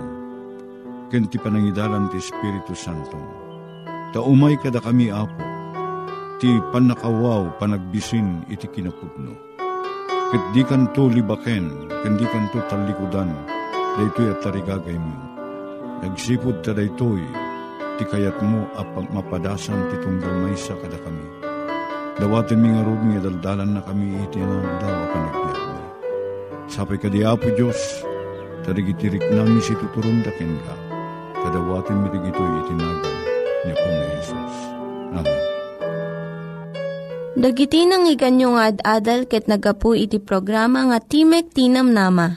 ken 1.09 1.25
ti 1.25 1.41
panangidalan 1.41 2.05
ti 2.13 2.21
Espiritu 2.21 2.77
Santo. 2.77 3.17
Taumay 4.13 4.61
kada 4.61 4.77
kami 4.77 5.09
Apo, 5.09 5.41
ti 6.37 6.53
panakawaw 6.69 7.57
panagbisin 7.57 8.45
iti 8.45 8.69
kinapudno. 8.69 9.33
Ket 10.29 10.43
di 10.53 10.61
kanto 10.61 11.09
libaken, 11.09 11.89
ken 11.89 12.13
di 12.13 12.29
kanto 12.29 12.61
talikudan, 12.69 13.33
daytoy 13.97 14.37
at 14.37 14.45
tarigagay 14.45 15.01
mo. 15.01 15.17
Nagsipod 16.05 16.61
ta 16.61 16.77
daytoy, 16.77 17.25
ti 17.97 18.05
kayat 18.05 18.37
mo 18.45 18.69
apag 18.77 19.09
mapadasan 19.09 19.81
ti 19.89 19.97
tunggal 19.97 20.45
may 20.45 20.53
sa 20.53 20.77
kada 20.77 21.01
kami. 21.01 21.44
Dawatin 22.15 22.63
mi 22.63 22.71
nga 22.71 22.79
rod 22.87 23.01
nga 23.11 23.27
daldalan 23.27 23.75
na 23.75 23.81
kami 23.83 24.15
iti 24.23 24.39
na 24.39 24.55
daw 24.79 24.95
panagbiyak. 25.11 25.59
Sapay 26.71 26.95
ka 26.95 27.11
di 27.11 27.27
Apo 27.27 27.51
Diyos, 27.51 27.75
tarigitirik 28.63 29.19
namin 29.35 29.59
si 29.59 29.75
tuturong 29.75 30.23
dakin 30.23 30.55
ka, 30.63 30.75
kadawatin 31.43 31.99
mi 31.99 32.07
tigito'y 32.15 32.51
itinagan 32.63 33.15
ni 33.67 33.73
Pong 33.75 33.99
Jesus. 34.15 34.53
Amen. 35.11 35.41
Dagiti 37.35 37.83
nang 37.83 38.07
iganyo 38.07 38.55
nga 38.55 38.71
ad-adal 38.71 39.27
ket 39.27 39.51
nagapu 39.51 39.91
iti 39.91 40.23
programa 40.23 40.87
nga 40.87 41.03
Timek 41.03 41.51
Tinam 41.51 41.91
Nama. 41.91 42.31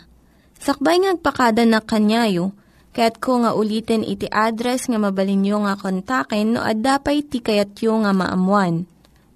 Sakbay 0.59 1.07
ngagpakada 1.07 1.63
na 1.63 1.79
kanyayo, 1.79 2.51
ket 2.91 3.23
ko 3.23 3.47
nga 3.47 3.55
ulitin 3.55 4.03
iti 4.03 4.27
address 4.27 4.91
nga 4.91 4.99
mabalinyo 4.99 5.71
nga 5.71 5.79
kontaken 5.79 6.59
no 6.59 6.67
ad-dapay 6.67 7.23
tikayatyo 7.23 8.03
nga 8.03 8.11
maamuan. 8.11 8.91